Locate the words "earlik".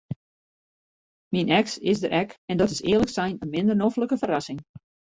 2.91-3.13